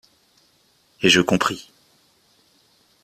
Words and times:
Et 1.03 1.09
je 1.09 1.21
compris. 1.21 1.69